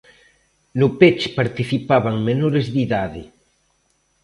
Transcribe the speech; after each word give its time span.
No 0.79 0.87
peche 0.99 1.27
participaban 1.39 2.15
menores 2.29 2.65
de 2.73 2.79
idade. 2.87 3.23